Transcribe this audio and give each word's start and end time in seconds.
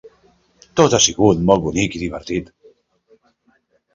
Tot 0.79 0.95
ha 0.97 0.99
sigut 1.07 1.43
molt 1.49 1.67
bonic 1.67 1.97
i 1.99 2.01
divertit. 2.05 2.51